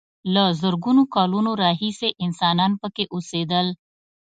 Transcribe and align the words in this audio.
له 0.33 0.43
زرګونو 0.61 1.03
کالونو 1.15 1.51
راهیسې 1.63 2.09
انسانان 2.25 2.71
پکې 2.81 3.03
اوسېدل. 3.13 3.67